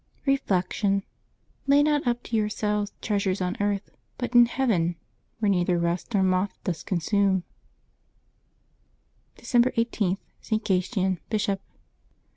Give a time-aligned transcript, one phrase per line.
[0.25, 1.03] Reflection.
[1.67, 4.95] —"Lay not up to yourselves treasures on earth, but in heaven,
[5.37, 7.43] where neither rust nor moth doth December
[9.69, 10.65] i8.— ST.
[10.65, 11.61] GATIAN, Bishop.